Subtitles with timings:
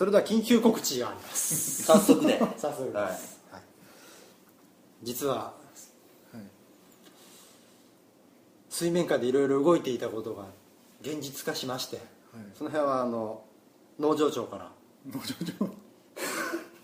[0.00, 1.82] それでは緊急告知があります。
[1.82, 2.38] 早速で。
[2.56, 3.04] 早速です、はい。
[3.04, 3.62] はい。
[5.02, 5.52] 実はは
[6.32, 6.38] い
[8.70, 10.46] 水面下でいろいろ動いていたことが
[11.02, 12.00] 現実化しまして、
[12.56, 13.42] その辺はあの
[13.98, 14.72] 農場長から
[15.06, 15.66] 農場長。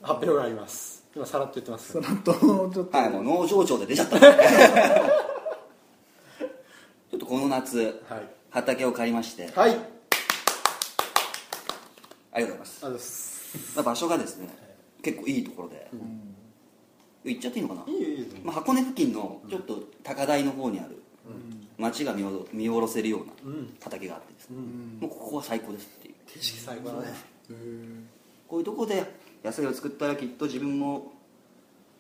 [0.03, 1.03] 発表があります。
[1.15, 1.95] 今さらっと言ってます。
[1.95, 2.99] さらっとちょっと。
[2.99, 4.21] はいもう農場長で出ちゃった。
[4.21, 8.29] ちょっとこの夏はい。
[8.51, 9.51] 畑を借りまして。
[9.57, 9.96] はい
[12.37, 13.75] ありがとうございます。
[13.75, 14.49] まあ場所がですね
[15.03, 15.91] 結構いいところで、
[17.25, 21.03] 言っちゃっていいのかな、いいよいいよまあ、箱根付近のちょっと高台の方にある
[21.79, 23.77] 町が見下ろ見下ろせるようなうん。
[23.83, 24.99] 畑があってですね、うん。
[25.01, 26.15] もうここは最高ですっていう。
[26.27, 27.15] 景色最高だね。
[28.49, 29.05] こういうところで
[29.43, 31.13] 野菜を作ったらきっと自分も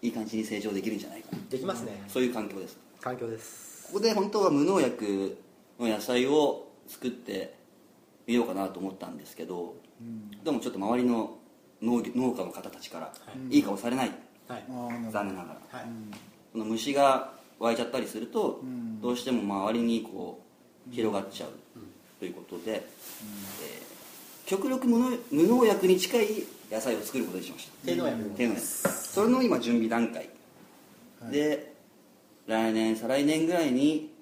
[0.02, 1.38] いい感じに成長できるんじゃないかな。
[1.48, 2.02] できますね。
[2.08, 2.76] そういう環境です。
[3.00, 3.86] 環境です。
[3.86, 5.38] ここで本当は無農薬
[5.78, 7.54] の野菜を作って
[8.26, 9.76] みようかなと思ったんですけど、
[10.44, 11.38] でもちょっと周りの
[11.82, 13.12] 農業農家の方たちから
[13.50, 13.58] い。
[13.58, 14.10] い顔されない、
[15.10, 15.78] 残念ながら。
[15.78, 15.88] はい。
[16.52, 19.00] その虫が湧いちゃったりすると、ん。
[19.00, 20.42] どうしても周りにこ
[20.90, 21.50] う広がっちゃう
[22.18, 23.86] ということで、えー
[24.46, 27.72] 極力無農無農薬に近い野菜を作ることにしました。
[27.84, 28.30] 低農薬。
[28.36, 28.60] 低農薬。
[28.64, 30.28] それの今準備段階、
[31.20, 31.32] はい。
[31.32, 31.74] で
[32.46, 34.14] 来年再来年ぐらいに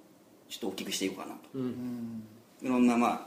[0.48, 1.58] ちょっと大きくしていこうかなと。
[2.62, 3.26] いろんなまあ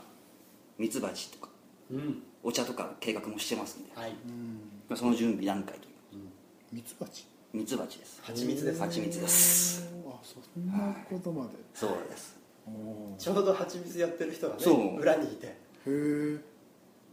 [0.76, 1.48] ミツバチとか。
[1.92, 4.10] うんお茶とか計画もしてますんで、はい。
[4.10, 4.60] うん。
[4.88, 6.20] まあ、その準備段階という
[6.72, 8.20] ミツバチミツバチです。
[8.22, 8.80] 蜂蜜です。
[8.80, 9.86] 蜂蜜です。
[10.08, 11.50] あそんなことまで。
[11.74, 12.38] そうです。
[13.18, 14.96] ちょうど蜂蜜やってる人がねそう。
[14.98, 15.46] 裏にいて。
[15.46, 15.52] へ
[15.86, 15.90] え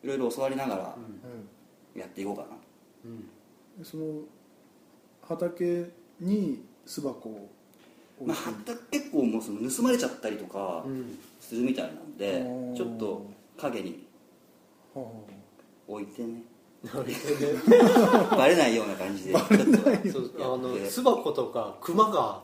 [0.04, 2.00] いろいろ教わりながらうん。
[2.00, 2.48] やっていこうかな、
[3.06, 3.84] うん。
[3.84, 4.22] その
[5.22, 5.84] 畑
[6.22, 7.50] に巣箱を
[8.22, 8.38] 置まあ、
[8.90, 11.20] 結構もうその盗まれちゃったりとかうん。
[11.42, 12.42] するみたいなんで、
[12.78, 13.26] ちょっと
[13.58, 13.96] 影には
[15.88, 16.44] 置いてね。
[18.38, 19.34] バレないような感じで。
[19.34, 22.44] ちょっとあの巣箱とか熊が。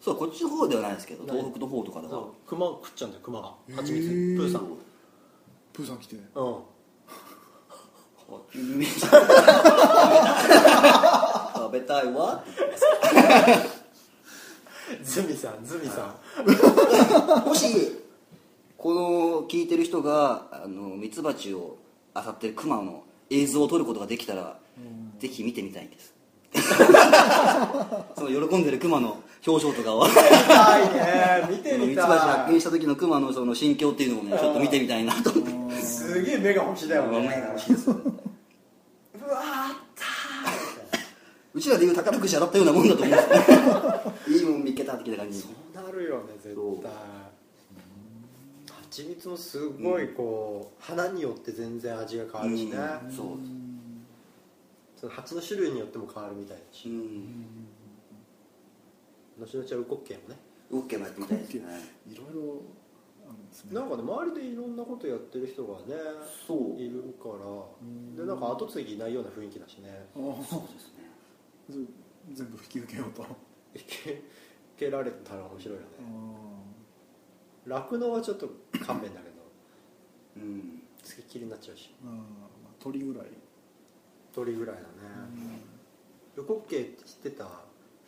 [0.00, 3.54] そうこっちの方ではないですけど東北の方とかでは熊食っちゃうんだよ熊が。
[3.74, 4.08] 蜂蜜。
[4.08, 4.68] プーさん。
[5.72, 6.16] プーさん来て。
[6.16, 6.22] うん。
[11.52, 12.44] 食べたいわ。
[15.02, 17.44] ズミさんズミさん。
[17.48, 18.05] もし
[18.86, 21.76] この聞いてる人があのミツバチを
[22.14, 24.60] 漁ってるクマの映像を撮ることができたら、
[25.18, 26.14] ぜひ見てみたいです。
[28.16, 30.06] その喜んでるクマの表情とかを。
[30.06, 31.48] 見たいね。
[31.50, 35.80] 見てみミツバチ発た見した時のクマのその心境っていうのをねちょっと見てみたいなと思って。
[35.80, 37.18] いすげえ目が星だよね。
[37.22, 38.04] 目が欲しいですうわっ
[39.96, 40.04] た
[41.52, 45.40] うちらでいう宝くじ当たったようなもんだと思うんですよ いいもん見っけた的な感じ。
[45.40, 47.25] ーそうなるよね絶対
[48.96, 52.76] 蜂蜜もすごいこう花によって全然味が変わるしね。
[53.04, 53.12] うん。
[53.12, 53.26] そう。
[54.96, 56.88] その蜂の種類によっても変わるみたいだし。
[56.88, 57.68] うん。
[59.38, 60.36] 後々はウコッケイもね。
[60.72, 61.60] オッケーもやってみたいですね。
[62.08, 62.62] いろいろ
[63.28, 63.74] あるんですね。
[63.74, 65.84] なんかね周りでいろんなことやってる人がね
[66.46, 66.80] そう。
[66.80, 68.24] いるから。
[68.24, 70.06] でなんか後継ぎいないような雰囲気だしね。
[70.14, 70.24] そう
[70.72, 71.04] ですね。
[71.68, 71.86] ず
[72.32, 73.24] 全部引き受けようと。
[73.24, 73.26] あ
[73.74, 74.22] いけい
[74.78, 75.86] けられたら面白いよね。
[76.00, 76.55] ー
[77.66, 78.48] 酪農はちょっと
[78.84, 79.34] 勘弁だけど。
[80.36, 80.82] うん。
[81.02, 81.94] つきっきりになっちゃうし。
[82.04, 82.20] あーま
[82.70, 83.26] あ鳥ぐらい。
[84.34, 84.86] 鳥ぐらいだね。
[86.36, 87.48] ウコッケイって知ってた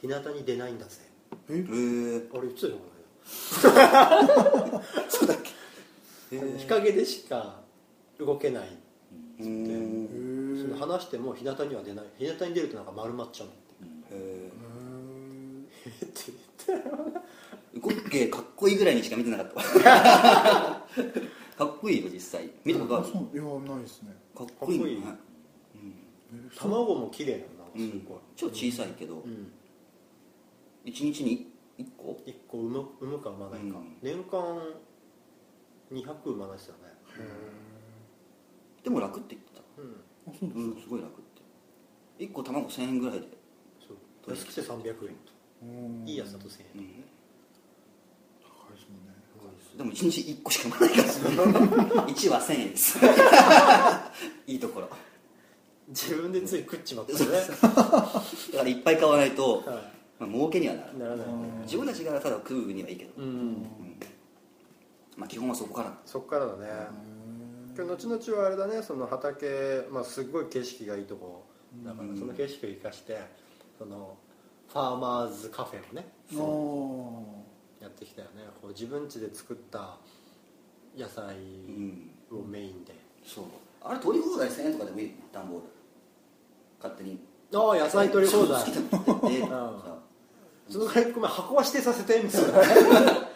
[0.01, 1.01] 日向に出ないんだぜ。
[1.49, 1.55] え？
[1.55, 1.63] あれ
[2.43, 2.81] 言ってたよこ
[3.69, 5.39] の間そうだっ
[6.31, 6.37] け？
[6.37, 7.61] へー日陰でしか
[8.19, 8.69] 動けない。
[9.41, 9.65] うん。
[10.59, 12.05] へその話しても日向には出ない。
[12.19, 14.15] 日向に出るとなんか丸まっちゃうのって。
[14.15, 14.51] へえ。
[15.87, 16.33] え って
[16.69, 16.89] 言って。
[16.89, 17.21] ー
[17.81, 19.55] ゴッケーかっこいいぐらいにしか見てなかった。
[21.59, 22.51] かっこいいよ実際。
[22.65, 23.09] 見たことある？
[23.09, 23.43] いや
[23.75, 24.17] ないですね。
[24.35, 24.79] かっこいい。
[24.97, 25.19] ねかっこ
[26.57, 27.67] 卵も綺麗なんなん。
[27.73, 29.17] かすごい、超小さいけど。
[29.21, 29.53] うん。
[30.85, 32.79] 一日に1個？1個産む？
[33.01, 33.97] 産むか産まないか、うん。
[34.03, 34.41] 年間
[35.93, 36.83] 200産まないですよね。
[38.85, 39.63] でも楽って言ってた。
[39.83, 40.81] うん。
[40.81, 41.23] すごい楽っ
[42.19, 42.25] て。
[42.25, 43.27] 1個卵1000円ぐらいで。
[43.87, 44.31] そう。
[44.31, 45.33] 安くて300円と。
[45.63, 46.85] うんいいやつだと1000円うん。
[46.85, 47.18] 高いですもんね
[49.77, 51.03] でも1日1個しかないから。
[51.05, 52.99] 1は1000円です。
[54.47, 54.89] いいところ。
[55.89, 57.19] 自分でつい食っちまったね。
[57.21, 57.29] だ
[57.71, 58.23] か
[58.63, 59.83] らいっぱい買わないと、は
[60.19, 60.99] まあ、儲けにはなるい。
[60.99, 61.33] ならないね。
[61.63, 63.67] 自分たちがただ食うにはいいけど、うん
[65.17, 65.97] まあ基本はそこから。
[66.05, 66.69] そっからだね。
[67.77, 68.83] けど後々はあれだね。
[68.83, 71.45] その畑、まあ、すっごい景色がいいとこ。
[71.85, 73.19] だからその景色を生かして
[73.79, 74.17] その
[74.69, 76.09] ファーマーズカフェをね。
[76.33, 77.49] あ
[77.89, 78.45] やってきたよね。
[78.61, 79.97] こう自分家で作った
[80.97, 82.11] 野菜うん。
[82.31, 82.95] をメインで。
[83.25, 83.45] そう。
[83.83, 85.13] あれ取り放題1000円とかでもいい？
[85.33, 85.65] 段ボール。
[86.83, 87.19] 勝手に。
[87.55, 88.65] ああ野菜取り放題。
[88.65, 89.99] 好きなの取ってってんさ
[90.69, 92.49] そのぐらいごめん箱は指定させてみたいな。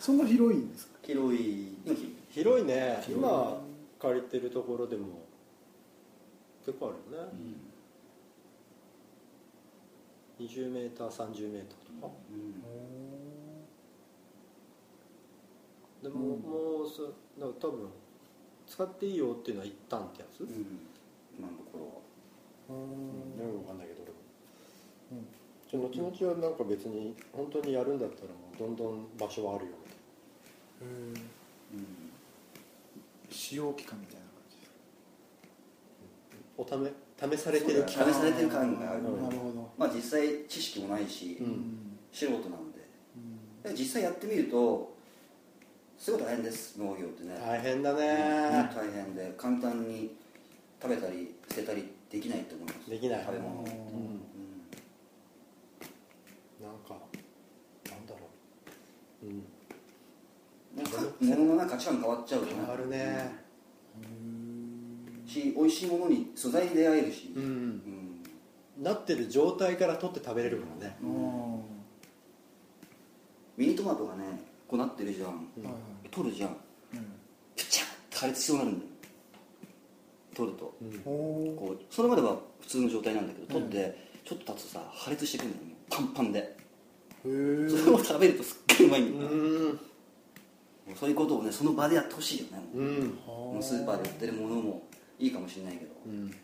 [0.00, 0.98] そんな広いんですか？
[1.02, 1.76] 広い。
[1.86, 1.96] 今
[2.30, 3.04] 広いね。
[3.08, 3.60] 今
[4.00, 5.22] 借りてるところでも。
[6.66, 7.30] 結構あるよね、
[10.40, 17.88] 20メーター30メーターとかでも、もうそだから多分
[18.66, 20.48] 使っていいよっていうのは一旦ってやつ、うん。
[21.38, 22.04] 今のところは。
[22.66, 23.78] よくわかん。
[23.78, 31.24] ないけど俺も、じゃあ後々はなんか別に本当にやるんだったらもうどんどん場所はあるよみたい
[31.74, 32.10] うん。
[33.30, 34.70] 使用期間みたいな感じです
[36.56, 36.90] おため
[37.36, 39.22] 試されてる試されてる感がある、うん。
[39.22, 39.70] なるほど。
[39.76, 41.46] まあ実際知識もないし、うん。
[41.46, 41.98] うん。
[42.12, 42.78] 素人なんで。
[43.66, 43.74] うん。
[43.74, 44.93] で実際やってみると
[45.98, 47.38] すごい大変です農業ってね。
[47.40, 50.14] 大変だうんね大変で簡単に
[50.80, 52.90] 食べたり捨てたりできないと思います。
[52.90, 53.20] できない。
[53.24, 53.64] 食べ物を、うん。
[53.64, 53.70] うん。
[53.70, 54.24] うん
[56.62, 56.94] なんか
[57.90, 58.20] なんだろ
[59.22, 59.26] う。
[59.26, 59.44] うん。
[60.76, 63.44] なんか物のな価値観変わっちゃうじゃん変わるね。
[65.26, 67.42] し美味しいものに素材に出会えるし、うん。
[67.42, 68.82] うん。
[68.82, 70.96] なってる状態から取って食べれるからね。
[71.02, 71.58] うん。
[71.58, 71.60] は
[73.56, 75.48] ミニトマトがねこうなってるじゃん、
[76.10, 76.50] 取るじゃん。
[76.50, 76.56] うん。
[77.56, 78.90] ピチャッて破裂しそうになるんだよ
[80.34, 80.74] 取ると。
[81.04, 85.64] こうそれまでは普通の状態なんだけど取ってちょっと経つとさ破裂してくるんだよ。
[85.66, 86.38] もうパンパンで。
[86.40, 86.46] へ
[87.26, 89.70] えそれを食べるとすっげえうまいんだよ、もうん。
[89.72, 89.78] う
[90.96, 92.58] そういうことをねその場でやってほしいよね。
[92.74, 93.62] もううん。
[93.62, 94.82] スーパーで売ってるものも
[95.18, 96.34] いいかもしれないけど、うん。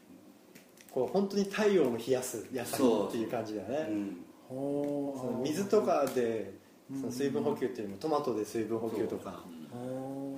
[0.91, 3.87] こう本当に太陽を冷やす野菜そうっていう感じだよね。
[3.91, 4.25] うん
[5.45, 6.60] 水とかでうん
[6.99, 9.45] その水分補給っていうよりもトマトで水分補給とか。
[9.73, 10.37] ほ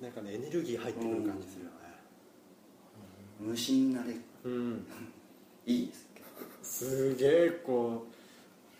[0.00, 1.76] なんかねエネルギー入ってくる感じするよね。
[3.40, 4.12] 無心になれ。
[4.12, 4.86] るうん。
[5.66, 6.08] いいです
[6.62, 8.06] すげえこ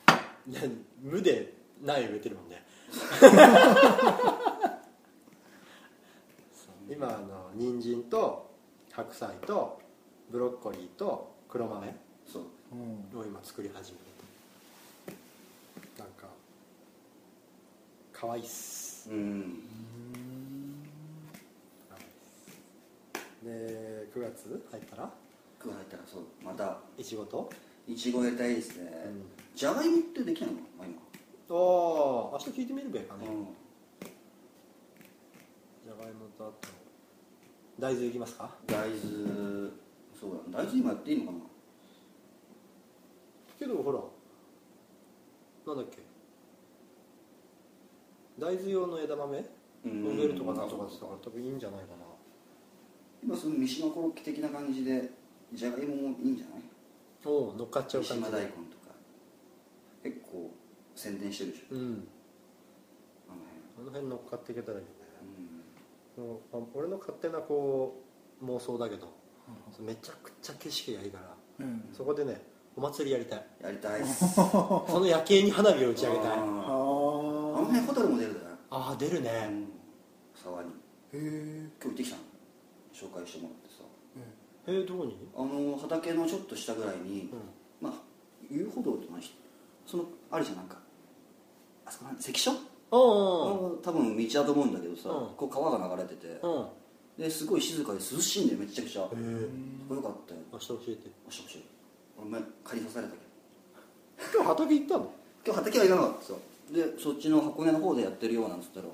[0.09, 0.11] う
[0.53, 1.53] 何無で
[1.85, 2.65] 苗植えてるもんね。
[6.91, 8.51] 今あの人参と
[8.93, 9.81] 白菜と
[10.31, 11.95] ブロッコリーと黒豆
[12.27, 12.43] そう。
[12.73, 12.77] う
[13.17, 13.99] んを今作り始め
[15.97, 16.27] たなんか
[18.21, 19.09] 可愛いっす。
[19.11, 19.63] うん。
[23.45, 25.11] で9月入ったら
[25.61, 26.79] ？9入ったらそうまた。
[26.99, 27.49] いちごと？
[27.87, 29.23] いちごやりたいですね、ん。
[29.55, 31.01] じゃがいもってできないの、まあ、今、あ
[31.51, 31.55] あ
[32.33, 33.27] 明日聞いてみるべかね。
[33.29, 33.45] うん。
[35.85, 36.69] じゃがいもとあと
[37.79, 38.51] 大豆いきますか？
[38.67, 39.71] 大豆
[40.21, 41.39] そうだ大豆今やっていいのかな？
[43.61, 44.01] けどほら
[45.73, 46.08] なんだっけ？
[48.39, 49.45] 大豆用の枝豆？
[49.85, 50.05] うん。
[50.17, 52.05] 植えるとかなんとかって言ったから多分いいんじゃないかな。
[53.23, 55.11] 今その三島コロッケ的な感じで
[55.53, 56.63] じゃがいももいいんじゃない？
[57.25, 58.43] おお乗っかっちゃう三島感じで。
[58.43, 58.95] 大根とか。
[60.05, 60.51] 結構
[60.95, 61.75] 宣伝してるでしょ。
[61.75, 62.09] うん。
[63.29, 63.37] あの
[63.81, 64.95] あの辺乗っかっていけたらいいよね。
[66.17, 68.03] 辺そのまあ俺の勝手なこ
[68.41, 69.13] う妄想だけど
[69.81, 71.19] めちゃくちゃ景色がいいか
[71.59, 71.89] らうん。
[71.93, 72.41] そこでね
[72.77, 73.45] お祭りやりたい。
[73.61, 74.35] うんやりたいっす。
[74.37, 76.27] その夜景に花火を打ち上げたい。
[76.39, 76.41] あ
[77.61, 79.51] の辺ホタルも出るだよああ出るね。
[80.35, 80.69] 沢に。
[80.69, 80.73] へ
[81.15, 82.23] え今日行ってきたの。
[82.93, 83.85] 紹介してもらってさ。
[84.67, 85.17] えー、どこに？
[85.35, 87.39] あの畑のちょっと下ぐらいに、うん。
[87.81, 87.93] まあ
[88.51, 89.35] 遊歩道とないし
[89.87, 90.77] そのあるじゃんなんか。
[91.87, 92.51] あそこなん関所？
[92.51, 92.59] ああ
[92.97, 95.37] 多分道だと思うんだけどさ、うん。
[95.37, 96.67] こう川が流れてて、うん。
[97.19, 100.41] ですごい静かで涼しいんだよめちゃくちゃ、へえよかったよ。
[100.53, 101.11] 明日教えて。
[101.27, 101.65] おしおし
[102.17, 103.25] 俺前借りさされたけど。
[104.35, 105.13] 今日畑行ったの？
[105.47, 106.33] 今日畑は行かなかったさ
[106.73, 108.87] でそっちの箱根の方でやってるようなんつったら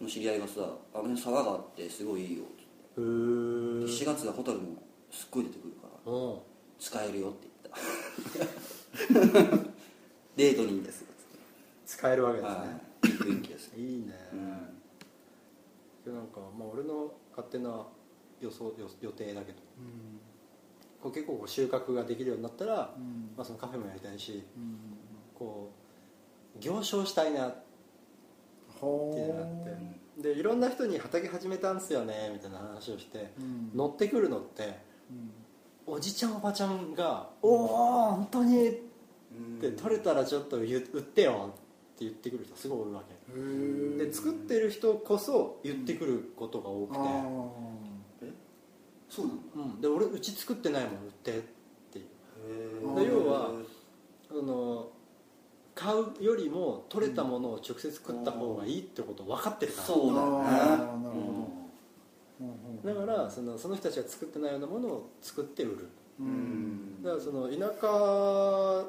[0.00, 0.60] の知り合いがさ
[0.92, 3.92] 「あの辺沢があってすごいいいよ」ってへえ言って。
[3.92, 6.38] 4月はホタルもすっごい出てくるからうん
[6.78, 7.48] 使えるよって
[8.34, 9.64] 言った。
[10.36, 11.06] デートにいいんですよ。
[11.86, 12.64] 使えるわけですね、は
[13.04, 13.08] い。
[13.08, 14.50] いい雰囲気ですい、いね、うん。
[16.04, 17.86] でなんか、まあ、俺の勝手な
[18.40, 19.58] 予想予予定だけど。
[21.00, 23.32] こう結構こう収穫ができるようになったら、うん。
[23.36, 24.78] まあ、そのカフェもやりたいしうん。
[25.38, 25.83] こう
[26.60, 27.48] 行商したいな。
[27.48, 27.58] って
[28.80, 29.64] ほいうのがあっ
[30.16, 30.22] て。
[30.22, 33.70] でいろんな人に畑始めたんすよねみたいな話をしてうん。
[33.74, 34.78] 乗ってくるのって
[35.10, 35.94] うん。
[35.94, 38.72] おじちゃんおばちゃんが「おお本当に!」っ
[39.60, 39.76] てうん。
[39.76, 40.68] 取れたらちょっと売っ
[41.02, 44.04] てよって言ってくる人すごい多いわけ。
[44.04, 47.24] で作ってる人こそ言ってくることが多くて、あ
[48.22, 48.32] え？
[49.08, 51.42] そうなんだうん、で俺うち作ってないもん売ってっ
[51.92, 52.06] ていう。
[53.04, 53.50] 要は
[55.84, 60.50] 買うよりも取れたものを直接食った方がいいってこと分かってるから、そうだよね。
[60.50, 61.64] なるほど
[62.40, 62.44] う
[62.90, 63.06] ん。
[63.06, 65.88] だからそのその人たちが作ってないようなものを作って売る。
[66.18, 67.02] うん。
[67.02, 68.86] だからその田舎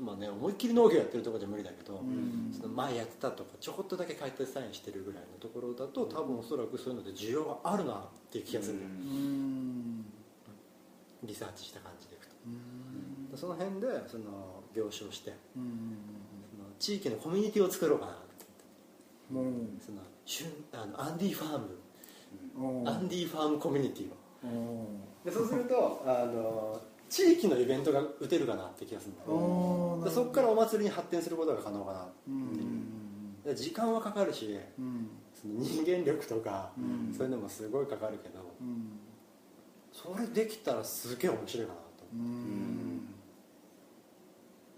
[0.00, 2.52] まあね思いっきり農業やってるところじゃ無理だけど、ん。
[2.52, 7.96] その前やってたとかちょこっとだけ解体サインしてるぐらいのところだと多分おそらくそういうので需要があるなっ
[8.32, 10.04] ていう気がする、うん。
[11.22, 12.34] リサーチした感じでいくと。
[12.46, 13.38] うん。
[13.38, 16.13] その辺でその行商してうん
[16.84, 18.44] 地域のコミュニティを作ろうかなって。
[19.32, 19.44] もう
[19.80, 21.78] そのシュンあのアンディファーム。
[22.58, 22.86] うん。
[22.88, 24.16] アンディファームコミュニティを。
[24.44, 25.00] うん。
[25.24, 33.42] でそうするとあの地域のイベントが打てるかなって気がするでそこからお祭りに発展することが可能かなうん。
[33.42, 35.08] で時間はかかるしうん。
[35.34, 37.14] その人間力とか、うん。
[37.16, 38.98] そういうのもすごいかかるけどうん。
[39.90, 42.04] それできたらすげえ面白いかなと。
[42.12, 43.08] うん。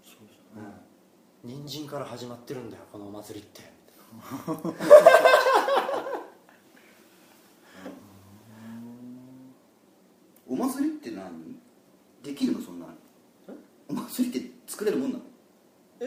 [0.01, 0.87] そうです思う、うん、
[1.47, 3.61] 人参から始まってるんだよこのお祭りって。
[10.47, 11.55] お祭りって何？
[12.23, 12.91] できるのそんなの？
[13.89, 15.23] お祭りって作れるもんなの？
[16.01, 16.05] え？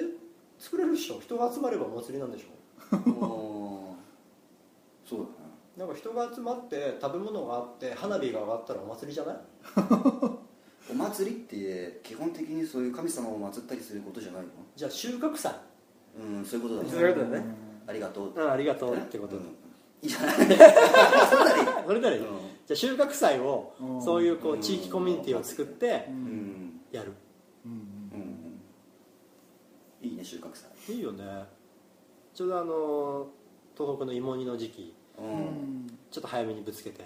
[0.58, 1.20] 作れるっしょ。
[1.20, 2.48] 人が集まればお祭りなんでしょ。
[5.08, 5.30] そうだな。
[5.86, 9.36] なんか人が集まって食べ物があって花火が上がったらお祭りじゃない？
[10.92, 14.48] お祭りって基本的にそういう神様を祀ったりすることじゃないの？
[14.76, 15.52] じゃあ収穫祭。
[16.18, 16.90] うんそういうことだね。
[16.90, 17.44] そういうことだね。
[17.86, 18.32] ありがとう。
[18.34, 19.36] うんありがとうってこと。
[19.36, 19.50] で、うん。
[20.02, 20.36] いいじゃない。
[21.86, 22.26] それならいい、うん。
[22.66, 24.02] じゃあ収穫祭をうん。
[24.02, 26.18] そういうこう地域コミュニティを作ってううん。
[26.18, 27.12] んやる。
[27.64, 27.72] うん。
[27.72, 27.76] う
[28.16, 28.60] ん。
[30.08, 30.94] いいね収穫祭。
[30.96, 31.24] いいよね。
[32.34, 33.28] ちょうどあの
[33.76, 34.94] 東北の芋煮の時期。
[35.18, 35.30] ううん。
[35.86, 37.04] んちょっと早めにぶつけて。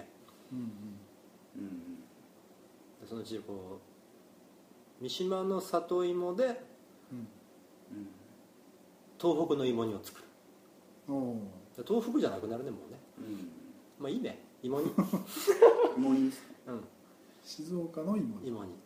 [0.51, 0.71] うん。
[1.57, 1.81] うん。
[1.81, 1.84] で
[3.07, 3.79] そのうちこ
[4.99, 6.49] う三島の里芋でうん。
[6.49, 6.57] うん。
[9.19, 10.25] 東北の芋煮を作る。
[11.85, 12.99] 東北じゃなくなるねもうね。
[13.19, 13.49] うん。
[13.99, 14.39] まあいいね。
[14.63, 14.91] 芋煮。
[15.97, 16.83] 芋煮ですねうん。
[17.43, 18.47] 静岡の芋煮。
[18.47, 18.71] 芋煮。
[18.71, 18.77] うん。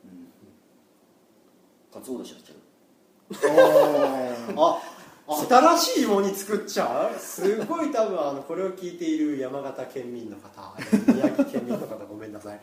[1.94, 2.58] かつおだしやっちゃう。
[4.58, 4.82] あ
[5.28, 7.20] あ新しい芋煮作っちゃう？
[7.20, 10.74] すごい多分あのこれを聞いている山形県民の方
[11.14, 12.60] 宮城県民の方ごめんなさい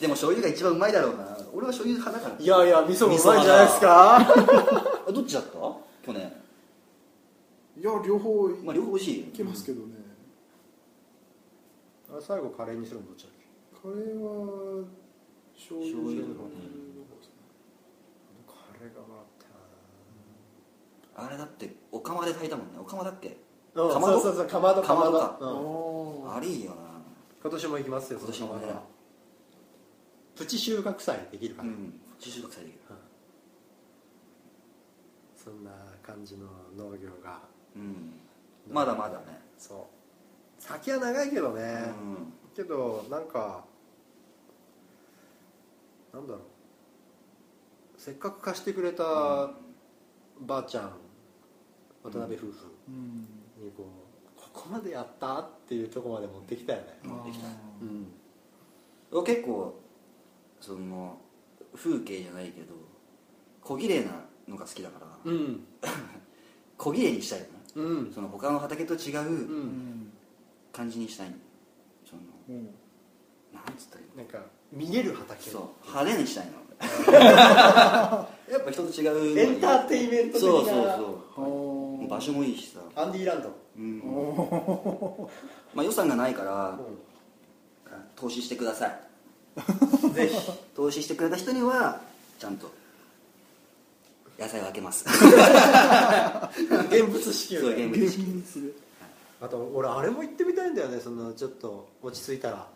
[0.00, 1.36] でも醤油が一番うまいだろうな。
[1.54, 2.42] 俺は醤油派だから。
[2.42, 4.16] いやいや味噌もうまいんじゃないですか。
[4.18, 4.20] あ
[5.12, 5.50] どっちだった？
[5.52, 6.32] 去年。
[7.78, 9.94] いや両方いまあ両方美味しいけますけどね
[12.10, 13.88] あれ最後カレーにするのどっちだっけ？
[13.88, 14.84] カレーは
[15.54, 17.16] 醤油醤油の方の方
[18.46, 19.00] カレーが
[21.18, 22.78] あれだってお釜で炊いたもんね。
[22.78, 23.36] お釜だっけ？
[23.74, 24.20] なかまど？
[24.20, 25.12] そうそうそうかまどかまど。
[25.18, 26.76] かああれいいよな。
[27.42, 28.95] 今年も行きますよ今年もね
[30.36, 32.80] プチ収穫祭できるかな、うん自収穫祭できる。
[35.46, 35.70] そんな
[36.02, 37.40] 感じの農業が。
[37.76, 38.14] うん。
[38.68, 39.40] まだまだね。
[39.56, 39.88] そ
[40.58, 40.62] う。
[40.62, 42.32] 先は長いけどね、うん。
[42.56, 43.64] けどなんか
[46.12, 46.42] なんだろう。
[47.96, 49.04] せっかく貸してくれた
[50.40, 50.90] ばあちゃん
[52.02, 52.52] 渡辺夫婦
[52.88, 53.28] うん。
[53.62, 53.84] にこ
[54.36, 56.98] うここまでやったっていうところまで持ってきたよね。
[57.04, 57.46] 持ってきた。
[57.46, 58.06] うん。
[59.12, 59.80] 俺結構
[60.66, 61.18] その
[61.74, 62.74] 風景じゃないけど
[63.62, 64.10] 小綺麗な
[64.48, 65.06] のが好きだから。
[65.24, 65.64] うん。
[66.78, 67.46] 小綺麗にしたいよ
[67.76, 68.12] なうん。
[68.12, 69.10] その他の畑と違
[69.44, 69.48] う
[70.72, 71.30] 感じにしたい。
[71.30, 71.36] の
[72.04, 72.64] そのも
[73.52, 74.16] うなんつったらいいの？
[74.16, 74.38] なんか
[74.72, 75.50] 見える畑。
[75.50, 75.62] そう。
[75.88, 76.52] 派手にしたいの。
[78.50, 80.50] やっぱ人と違うエンターテインメント的な。
[80.50, 82.04] そうそうあそう。
[82.04, 84.00] ー場所もいいしさ、アンディーランド、うん。
[84.02, 85.30] お
[85.74, 86.78] まあ、予算がないから
[88.14, 89.00] 投資してください
[90.16, 90.36] ぜひ。
[90.74, 92.00] 投資してくれた人には
[92.38, 92.72] ちゃんと
[94.38, 95.04] 野菜を分けます。
[96.90, 98.72] 現物支給でそう現物で
[99.40, 102.68] あと俺あれも行ってみたいんだよねそのちょっと落ち着いたら。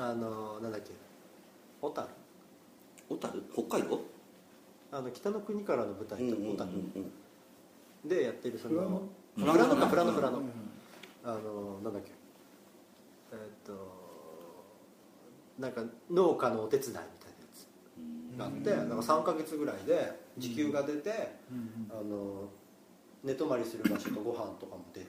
[0.00, 0.90] あのなんだっけ。
[1.80, 2.08] 小樽
[3.08, 4.00] 小樽北海道？
[4.92, 7.12] あの北の国からの舞台と小樽うん
[8.08, 9.02] でやってるそのフラノ？
[9.52, 10.46] フラノかフラノフラノはい
[11.24, 12.12] あのなんだっけ。
[13.32, 13.97] えーっと
[15.58, 17.10] なんか農家のお手伝いみたいなや
[17.52, 21.90] つがあってなんか3か月ぐらいで時給が出て、うん。
[21.90, 22.48] あの
[23.24, 25.06] 寝泊まりする場所とご飯とかも出る。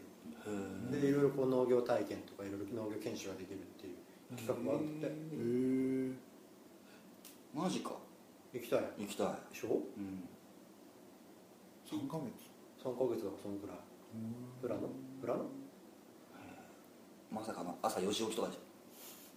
[0.48, 5.06] うんでいろいろこう農業体験とかいろいろ農業研修ができるっていう企画があって。
[5.06, 6.12] へえ
[7.54, 7.92] マジか。
[8.52, 8.80] 行きたい。
[8.98, 9.68] 行きたい、でしょ？
[9.98, 10.28] うん、
[11.86, 12.50] 3ヶ月
[12.84, 13.78] ？3か月だからそのぐらい。
[14.62, 14.90] フラノ
[15.22, 15.46] フラノ
[17.32, 18.58] まさかの朝4時起きとかじ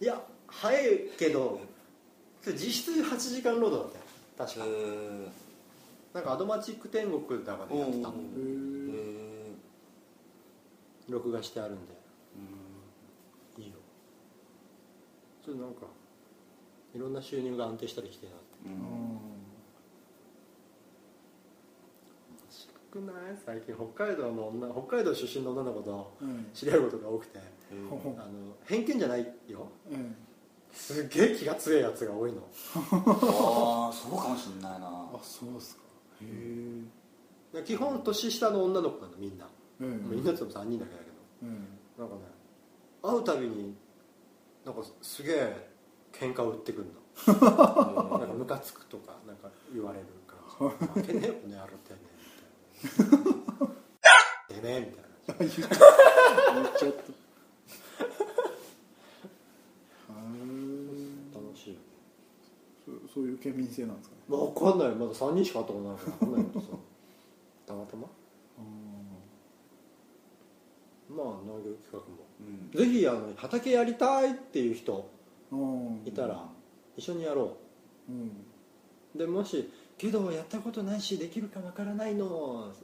[0.03, 0.19] いや
[0.61, 1.59] 早いけど
[2.45, 4.03] 実質8時間労働だっ
[4.37, 4.49] たよ。
[4.49, 4.65] 確か。
[6.13, 8.23] なんかアドマチック天国だかでやってたおうおうへ
[8.91, 8.93] え
[11.09, 11.93] え録画してあるんで。
[13.59, 13.71] い
[15.45, 15.81] ちょっとなんか
[16.95, 18.41] いろんな収入が安定したりしてなって。
[22.99, 23.37] ない？
[23.45, 26.45] 最近北海道の女北海道出身の女の子とうん。
[26.53, 27.39] 知り合うことが多くて。
[27.89, 28.29] ほほあの
[28.65, 29.67] 偏見じゃないよ。
[29.91, 30.15] うん
[30.73, 32.41] すっげえ気が強いやつが多いの。
[32.75, 34.87] ああそうかもしんないな。
[34.87, 35.83] あそうですか。
[36.21, 36.25] へ
[37.53, 39.47] えで基本年下の女の子なのみんな、
[39.79, 40.09] うん。
[40.09, 41.17] みんなっても3人だけだけど。
[41.43, 41.67] うん。
[41.97, 42.21] なんかね
[43.03, 43.75] 会うたびに
[44.65, 45.69] なんかすげえ
[46.11, 47.03] 喧嘩を売ってくるの。
[48.19, 51.01] なんかムカつくとかなんか言われる感じ。
[51.01, 51.99] 負けねえよこの野郎てめ
[52.79, 53.05] えみ
[53.61, 53.75] たいな。
[54.47, 55.09] てめえみたいな。
[56.63, 57.22] 言っちゃった
[63.13, 64.15] そそういう県民性なんですか？
[64.15, 64.95] ねまあ、分かんない。
[64.95, 66.67] まだ3人しか会ったことないから分かんないけどさ。
[67.67, 68.07] たまたま。
[71.09, 72.05] まあ農業企画も。
[72.39, 72.71] うん。
[72.77, 75.09] ぜひあの畑やりたいっていう人
[75.51, 76.49] うんいたら
[76.97, 77.57] 一緒にやろ
[78.09, 78.11] う。
[78.11, 78.31] ん。
[79.15, 82.25] うでもしけどやったことないしできるかわからないの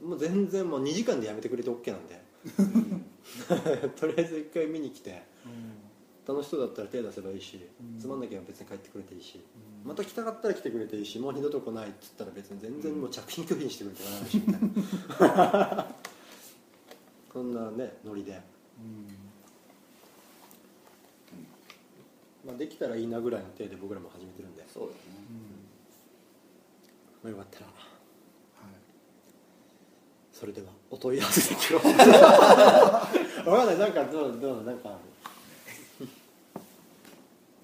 [0.02, 2.20] もう全然もう2時間でやめてくれて OK なんで。
[3.98, 5.22] とりあえず1回見に来て。
[6.28, 7.98] 楽しそうだったら手出せばいいし、うん。
[7.98, 9.40] つまんなきゃ別に帰ってくれていいし、
[9.84, 15.36] また来たかったら来てくれていいしもう二度と来ないっつったら別に全然もう着品拒否にしてくれてもらうしみたい。
[15.36, 15.86] な
[17.32, 18.40] そんなねノリで、
[22.44, 24.94] まあ、できたらいいなぐらいの手で僕らも始めてるんで、そうだね。
[27.22, 27.66] まあ、よかったら。
[27.66, 27.74] はい。
[30.32, 31.78] それではお問い合わせ先を。
[31.84, 33.78] 分かんない。
[33.78, 34.98] なんかどうどうなんか。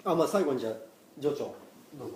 [0.05, 0.73] あまあ最後にじゃあ
[1.19, 1.53] 上長
[1.97, 2.13] どうぞ。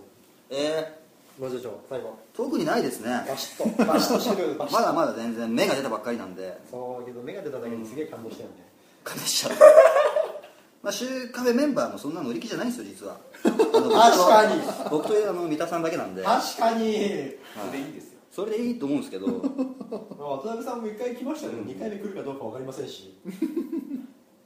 [0.49, 1.01] え
[1.39, 2.09] ご上長最後。
[2.33, 3.25] ー、特にないですね。
[3.27, 3.85] バシッと。
[3.85, 4.55] バシッとしてる。
[4.71, 6.59] まだまだ全然芽が出たばっかりなんで。
[6.69, 8.55] そうけど目が出ただけですげえ感動したよね、
[9.03, 9.57] 感動しちゃう。
[10.83, 14.61] まあ、週カフェメンバーもそんな乗り気じゃないんですよ実は 確かに。
[14.89, 17.37] 僕とあの三田さんだけなんで、はい確かに。
[17.55, 18.19] それでいいですよ。
[18.31, 19.27] それでいいと思うんですけど。
[19.27, 23.15] 渡辺さんも1回来ましたけど、2回目来るかどうか分かりませんし。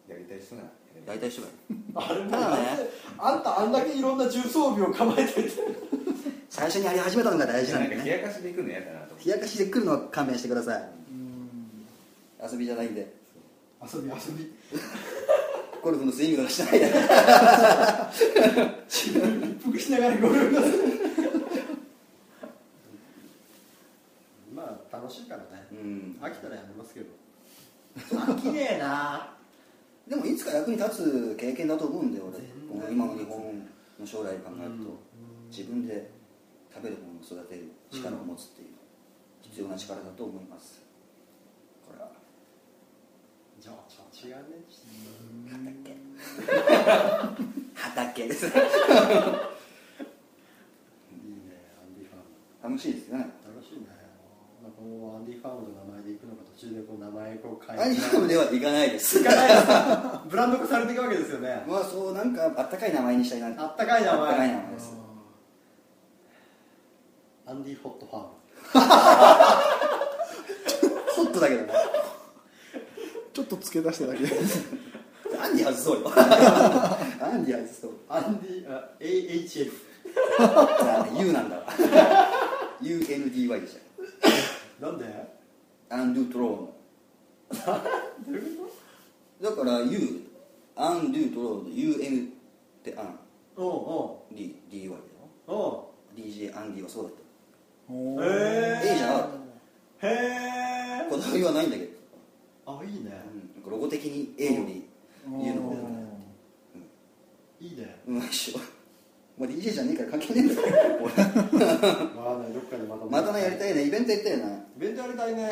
[0.09, 0.55] やりたい人
[1.05, 1.53] なら大体一緒だよ。
[1.95, 2.63] あれもただね
[3.17, 5.49] あんたあんだけいろんな重装備を構えてて。
[6.49, 8.09] 最初にやり始めたのが大事ななんんかでね。
[8.11, 10.81] 冷やかしで行くの嫌だなと冷やかしで来るのは勘弁してください。
[11.11, 12.49] うん。
[12.51, 13.13] 遊びじゃないんで。
[13.93, 14.53] 遊び遊び。
[15.81, 16.93] ゴルフのスイングとかしないで。
[18.87, 19.09] 一
[19.63, 20.61] 服しながらゴルフが
[24.55, 25.67] まあ楽しいからね。
[25.71, 26.17] うん。
[26.21, 27.07] 飽きたらやめますけど。
[28.17, 29.35] 飽きねえな
[30.07, 30.89] でもいつか役に立
[31.35, 32.39] つ経験だと思うんだよ俺。
[32.91, 33.67] 今の日本
[33.99, 34.99] の将来考えると、
[35.49, 36.11] 自分で
[36.73, 38.67] 食べるものを育てる力を持つっていう、
[39.41, 40.81] 必要な力だと思います。
[41.85, 42.11] これは。
[43.59, 43.75] じゃあ
[44.13, 44.63] 違うね。
[47.75, 48.27] 畑。
[48.27, 48.59] ですいいね
[51.81, 53.29] アンディファーム楽しいですね
[54.65, 58.01] まあこのままアンディファームの名前でいくのか途中でこう名前こう変えて。
[58.01, 59.19] ファームではいかないです。
[59.19, 61.63] いかないですかブランド化されていくわけですよね。
[61.67, 63.47] まあそうなんかあったかい名前にしたいな。
[63.61, 64.21] あったかい名前。
[64.21, 64.97] あったかい名前です。
[67.45, 68.29] アンディフォットファーム。
[71.15, 71.73] ホットだけどね。
[73.33, 74.23] ちょっと付け出しただけ。
[74.23, 74.31] で
[75.39, 76.11] アンディ外そうよ。
[76.11, 76.17] ア
[77.35, 77.91] ンディ外そう。
[78.09, 79.71] アンディあ AHF
[80.39, 81.65] あ U なんだわ。
[82.81, 83.85] UNDY でした
[84.79, 85.05] なんで？
[85.89, 90.27] アンドゥトロどういうこーンだから U
[90.75, 92.29] アンドゥトローン UN っ
[92.83, 93.19] てアン
[93.55, 95.01] とお D DY だよ。
[95.47, 95.57] うおう。
[95.57, 97.13] お DJ アンディはそうだっ
[97.89, 98.23] おうー。
[98.23, 98.25] へ
[98.81, 99.29] た A じゃなかっ
[100.01, 101.91] えへえたこだわりはないんだけど、
[102.65, 103.11] あいいね。
[103.63, 104.83] うん、ロゴ的に A より
[105.27, 105.75] U の方が
[107.61, 107.99] いいね。
[108.07, 108.59] うまいっしょ
[109.37, 110.67] まあ DJ じゃねえから関係ねえんだよ
[112.55, 113.83] どっかでまたまたねやりたいね。
[113.83, 115.43] イベントやりたいなイベントやりたいね。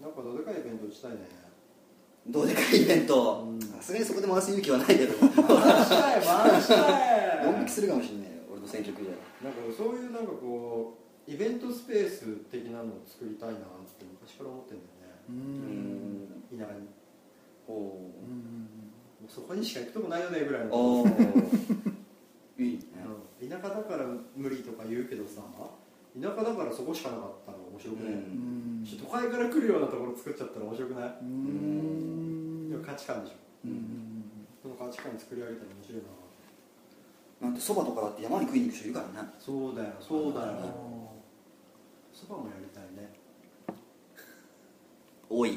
[0.00, 1.18] なんかどでかいイベントしたいね。
[2.28, 3.44] どうでかいイベント。
[3.48, 3.60] うん。
[3.60, 5.18] さすがにそこで回す勇気はないけど。
[5.18, 7.44] 回したい回したい。
[7.44, 8.30] ドン引きするかもしれないよ。
[8.52, 9.12] 俺の選曲じゃ。
[9.42, 13.60] なんかそういうなんかこうイベントスペース的なのを作りたいなっ
[13.98, 14.90] て昔から思ってんだよ
[15.28, 16.58] ううん。
[16.58, 16.86] 田舎に。
[17.66, 18.70] おうん。
[19.20, 20.70] もうそこにしか行くとこないよねぐらいの。
[20.72, 21.10] おい
[22.62, 22.78] いね。
[23.40, 23.48] うん。
[23.48, 25.42] 田舎だから無理とか言うけどさ
[26.18, 28.86] 田舎だからそこしかなかったら面白くない、うん。
[28.98, 32.84] 都会から来るようなところ作っちゃったら面白くない、うん。
[32.84, 33.36] 価値観でしょ。
[33.66, 34.24] うん。
[34.62, 37.46] その価値観作り上げたら面白いな。
[37.48, 40.46] なんてそばとかだって山に食いに行く人いるからねそうだよそうだよ。
[40.46, 40.74] あ
[42.12, 43.14] そばもやりたいね。
[45.30, 45.56] 多い。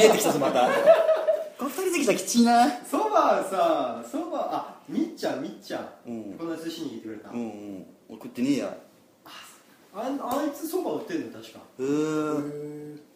[0.00, 0.68] えてきたぞまた。
[1.58, 6.34] この二人できたらきちいなそばさそばあみっちゃんみっちゃん、うん。
[6.38, 7.86] この間寿司に来てくれた、うんうん。
[8.08, 8.76] 送ってねえや
[9.94, 11.58] あんあいつそば売ってんの確か。
[11.78, 11.86] へえへ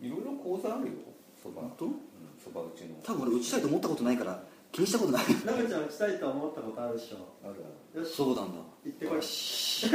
[0.06, 0.92] いろいろ講座あるよ
[1.42, 1.62] そば。
[1.62, 1.84] 本当？
[1.86, 1.94] うん
[2.42, 2.94] そば打ちの。
[3.02, 5.24] 多分俺打ちたいと思ったことないから気にしたことない。
[5.44, 7.16] なべちゃん打ちたいと思ったことあるでしょ。
[7.44, 7.54] ある
[7.94, 8.14] あよし。
[8.14, 8.58] そうなんだ。
[8.84, 9.18] 行ってこい。
[9.82, 9.88] そ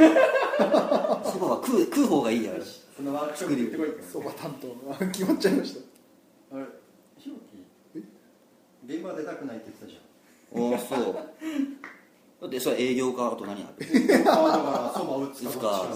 [1.38, 2.52] ばは食う食う方がいいや。
[2.96, 4.04] そのワークショップ行ってこい。
[4.04, 4.74] そば担当。
[4.92, 5.74] あ決まっちゃいまし
[6.50, 6.66] たあれ
[7.18, 7.40] ひろき？
[8.86, 10.00] 現場出たくないって言ってたじ
[10.52, 11.14] おおそう
[12.40, 13.86] だってそれ営業かあと何ある？
[13.86, 15.86] そば打つか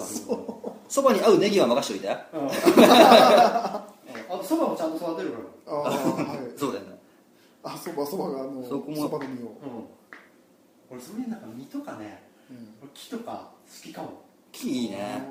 [0.89, 2.09] そばに合うネギは任しといて。
[2.09, 2.49] ううん。
[2.51, 3.87] あ
[4.29, 5.73] とそばもちゃんと育てるから。
[5.73, 6.99] ああはいそうだよね。
[7.63, 8.97] あそばそばがあのそこも。
[8.97, 9.87] そばの実を、うん。
[10.91, 12.75] 俺そういうなんか実とかねうん。
[12.83, 14.23] 俺木とか好きかも。
[14.51, 15.23] 木いいね。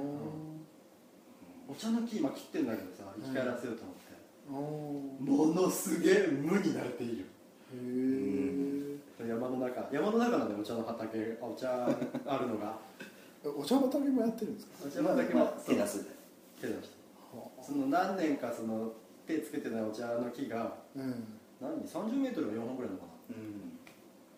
[1.69, 7.25] お茶の木今切ってんだけどさ生き返らせようと思って、ものすげえ無になれている
[7.73, 8.60] へえ
[9.27, 11.85] 山の中山の中なんでお茶の畑あお茶
[12.25, 12.77] あるのが。
[13.43, 14.73] お茶畑もやってるんですか？
[14.85, 16.05] お茶畑もまあ手出す。
[16.59, 16.95] 手出して。
[17.61, 18.93] その何年かその
[19.25, 21.39] 手つけてないお茶の木がうん。
[21.59, 23.03] 何？30メートルが4本ぐらいのか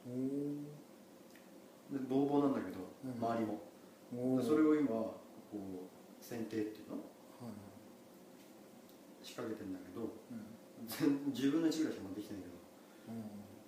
[0.06, 0.66] うん。
[1.92, 3.12] なでボーボーなんだけど、うん。
[3.30, 4.42] 周りも。
[4.42, 5.18] それを今こ
[5.54, 6.96] う剪定っていうの？
[6.96, 7.04] はい。
[9.26, 10.08] 仕掛けてんだけどうん。
[10.88, 12.54] 全10分の1ぐらいしかできてないけど。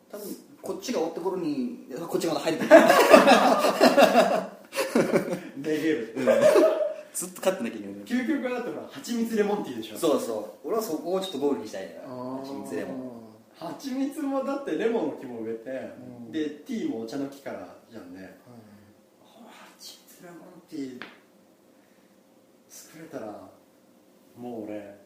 [0.10, 0.28] 多分
[0.65, 2.69] こっちが終わった頃にこっちがまだ入れてる
[5.58, 6.15] めげる
[7.13, 7.95] ずっと勝ってなきゃいけない。
[8.04, 9.97] 究極だったら蜂蜜レモンティーでしょ。
[9.97, 10.67] そうそう。
[10.67, 12.01] 俺はそこをちょっとゴールにしたいね。
[12.06, 13.12] あー蜂蜜レモン。
[13.58, 15.69] 蜂蜜もだってレモンの木も植えて、
[16.25, 16.32] うん。
[16.32, 18.21] でティーもお茶の木からじゃんね。
[18.23, 18.32] はい
[19.78, 21.06] 蜂蜜レモンティー
[22.67, 23.49] 作れたら
[24.38, 25.04] もう俺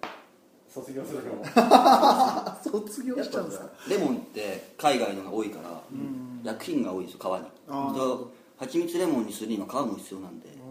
[0.80, 2.80] 卒業するかも。
[2.88, 3.70] 卒業しちゃうんですか？
[3.90, 6.42] レモンって海外のが多いからうん。
[6.44, 7.96] 薬品が多いんですよ皮に。
[7.98, 10.62] と蜂蜜レモンにするには皮も必要なんであ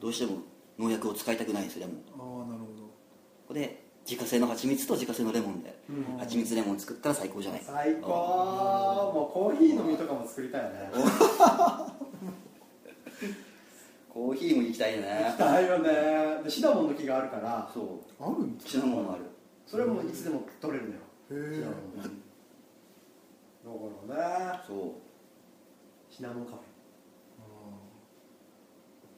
[0.00, 0.38] どうしても
[0.78, 2.42] 農薬を使いたくないんですよレモン。
[2.42, 2.72] あーなるほこ
[3.48, 6.18] こで自家製の蜂蜜と自家製のレモンでうん。
[6.18, 7.62] 蜂蜜レモン作ったら最高じゃない？
[7.64, 8.08] 最高。
[8.08, 10.90] もうコーヒーの実とかも作りたいよね。
[14.12, 15.34] コーヒーも行きたいね。
[15.38, 16.42] だよね。
[16.44, 17.70] でシナモンの木があるから。
[17.72, 17.84] そう。
[18.18, 19.22] どあるんですシナモンもある
[19.72, 21.00] それもいつでも取れるのよ。
[21.30, 21.96] へえシナモン
[24.08, 24.60] だからね。
[24.66, 24.78] そう。
[26.14, 26.60] シナモンカフェ。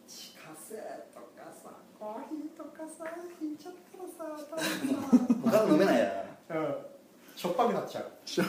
[0.07, 0.77] 自家製
[1.13, 3.05] とかさコーヒーとかさ
[3.43, 4.63] 引いちゃったらさ多分
[5.51, 6.25] さ 他の飲めないや。
[6.51, 6.75] うん
[7.37, 8.05] しょっぱくなっちゃう。
[8.25, 8.45] しょ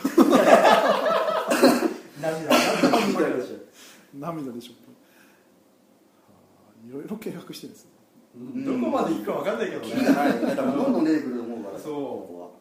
[2.21, 3.57] 涙涙涙でしょ
[4.13, 4.73] 涙でしょ
[6.85, 7.94] ういろいろ計画してるんですね
[8.37, 10.03] どこまで行くか分かんないけどね。
[10.05, 10.23] だか
[10.63, 11.79] らどんどん出てくると思うから。
[11.79, 11.93] そう。
[11.93, 12.55] ここ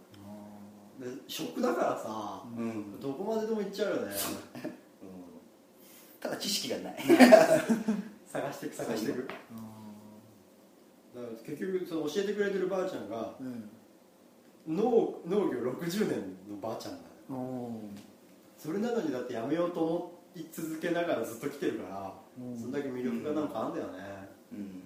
[1.00, 1.08] は。
[1.10, 3.00] で食だからさうん。
[3.00, 4.12] どこまででも行っちゃうよね。
[6.20, 6.96] ただ知識がない。
[8.26, 9.37] 探していく探していくだか
[11.14, 13.68] ら結局その教えてくれてるばあちゃんがうん。
[14.66, 14.84] 農
[15.26, 17.08] 農業60年のばあちゃんだ
[18.56, 22.58] それなのにだってやめようと思い続けながらずっと来てるからうん。
[22.58, 24.28] そんだけ魅力がなんかあんだよね。
[24.52, 24.84] うん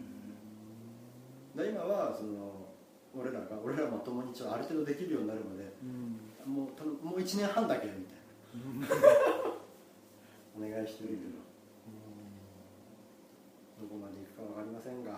[1.59, 2.71] で今はその
[3.12, 6.55] 俺らが俺らもにちょっとある程度できるようになるまでうん。
[6.55, 8.18] もうたもう1年半だけみたい
[8.88, 8.94] な。
[10.57, 11.21] お願いしてるけど。
[13.81, 15.11] どこまで行くか分かりませんが。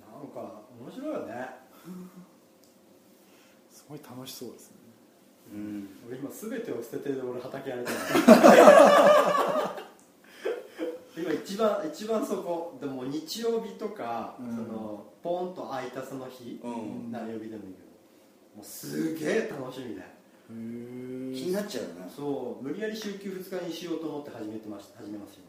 [0.00, 1.50] なんか面白いよね。
[3.70, 4.76] すごい楽しそうですね。
[5.52, 5.88] うん。
[6.08, 7.94] 俺今全てを捨てて俺畑やりたい。
[8.24, 9.76] 今
[11.46, 14.50] 一番一番そこでも日曜日とか、うん。
[14.56, 17.12] そのポンと空いたその日、うん。
[17.12, 17.86] 何曜日でもいいけど
[18.56, 20.04] もうすげえ楽しみでへ
[20.50, 20.52] え
[21.34, 22.10] 気になっちゃうよね。
[22.14, 25.42] そう無理やり週休2日にしようと思って始めてました始めますよ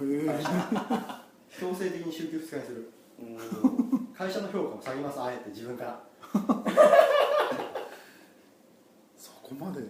[0.00, 1.22] へえ会社
[1.60, 2.90] 強制的に週休2日にする。
[4.16, 6.00] 会社の評価も下げますあえて自分から。
[9.16, 9.80] そこまで？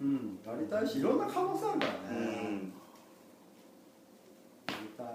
[0.00, 2.72] うんやりたいしいろんな可能性あるからうね、ん
[4.66, 5.06] やりたい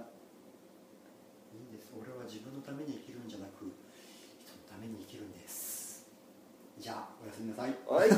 [1.57, 3.71] いいです俺は自分のために生きるんじゃなく人の
[4.69, 6.05] ために生きるんです
[6.79, 8.09] じゃあおやすみなさいはい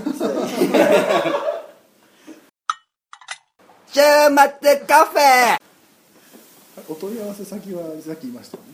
[3.97, 5.57] 週末カフェ。
[6.88, 8.69] お問い合わせ先はさっき言いましたよね。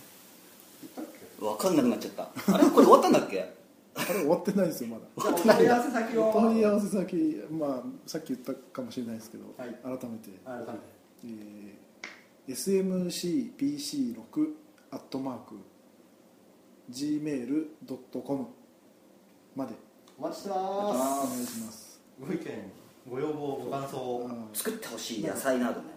[1.39, 2.23] 分かんなくなっちゃった。
[2.53, 2.65] あれ？
[2.69, 3.53] これ終わったんだっけ？
[3.95, 5.03] あれ終わってないですよまだ。
[5.15, 6.29] お問い合わせ先を。
[6.29, 9.69] お問い合わせ先まあさっき言ったかもしれないですけど、はい。
[9.81, 10.71] 改めて、改めて。
[11.23, 14.17] えー smcpc6
[14.91, 15.55] アットマーク
[16.91, 18.45] gmail.com
[19.55, 19.75] まで。
[20.19, 22.01] 待ちしておま願いします。
[22.19, 25.23] ご意見ご要望ご感想作ってほしい。
[25.25, 25.87] 野菜などね。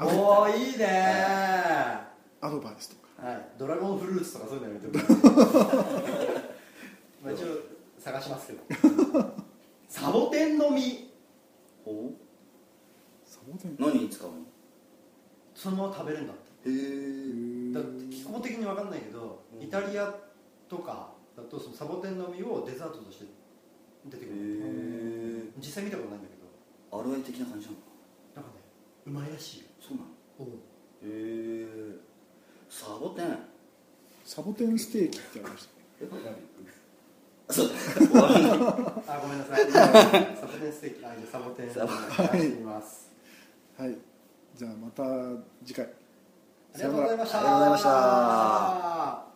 [0.00, 0.86] おおいいね。
[2.40, 3.26] アドバイスとか。
[3.26, 5.16] はい、ドラゴンフルーツとかそういうのやめてください。
[7.24, 7.46] まあ一応
[7.98, 8.60] 探しますけど。
[9.88, 11.10] サボテンの実。
[11.86, 12.10] お？
[13.24, 13.76] サボテン？
[13.78, 14.34] 何に使うの？
[15.54, 16.68] そのまま食べるんだって。
[16.68, 20.12] へえだって気候的に分かんないけど、イタリア
[20.68, 23.26] とかだとそのサボテンの実をデザートとして
[24.06, 24.38] 出てくるへ
[25.58, 26.44] 実際見たことないんだけど。
[26.98, 27.82] アロエ的な感じなのか
[28.36, 28.56] なんかね
[29.06, 30.08] うまいらしいよそうなの？
[30.38, 30.48] おう。
[31.02, 31.66] へえ
[32.70, 33.38] サボテン。
[34.24, 35.68] サボテンステーキってありまし
[37.48, 37.66] たそう。
[39.06, 39.66] あごめんなさい。
[39.70, 39.86] サ
[40.46, 41.04] ボテンステーキ。
[41.04, 41.68] あじゃあサボテン。
[41.68, 41.74] は
[43.86, 43.98] い。
[44.56, 45.02] じゃあまた
[45.64, 45.84] 次回。
[45.84, 45.88] あ
[46.76, 47.38] りがとうございました。
[47.38, 49.33] ありがとうございました